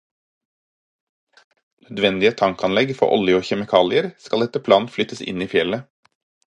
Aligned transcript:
Nødvendige 1.89 2.33
tankanlegg 2.41 2.95
for 3.03 3.15
olje 3.19 3.39
og 3.43 3.47
kjemikalier 3.53 4.11
skal 4.27 4.49
etter 4.49 4.67
planen 4.71 4.93
flyttes 4.99 5.25
inn 5.33 5.47
i 5.49 5.55
fjellet. 5.55 5.91